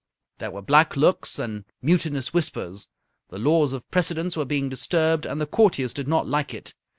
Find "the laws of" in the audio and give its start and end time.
3.29-3.87